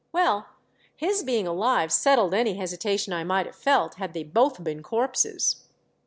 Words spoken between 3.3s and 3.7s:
have